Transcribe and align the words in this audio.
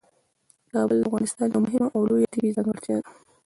کابل 0.71 0.97
د 0.99 1.03
افغانستان 1.05 1.47
یوه 1.49 1.61
مهمه 1.65 1.87
او 1.95 2.01
لویه 2.09 2.29
طبیعي 2.33 2.55
ځانګړتیا 2.57 2.97
ده. 3.03 3.09